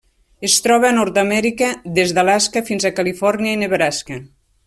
[0.47, 1.67] Es troba a Nord-amèrica:
[1.99, 4.19] des d'Alaska fins a Califòrnia i Nebraska.